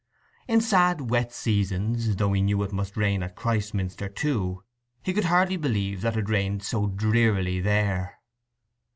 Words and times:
In 0.47 0.61
sad 0.61 1.11
wet 1.11 1.31
seasons, 1.31 2.15
though 2.15 2.33
he 2.33 2.41
knew 2.41 2.63
it 2.63 2.73
must 2.73 2.97
rain 2.97 3.21
at 3.21 3.35
Christminster 3.35 4.09
too, 4.09 4.63
he 5.03 5.13
could 5.13 5.25
hardly 5.25 5.57
believe 5.57 6.01
that 6.01 6.17
it 6.17 6.27
rained 6.27 6.63
so 6.63 6.87
drearily 6.87 7.59
there. 7.59 8.19